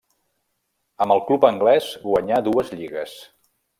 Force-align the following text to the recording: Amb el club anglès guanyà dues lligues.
Amb 1.05 1.13
el 1.15 1.21
club 1.27 1.45
anglès 1.51 1.91
guanyà 2.07 2.41
dues 2.49 2.73
lligues. 2.81 3.15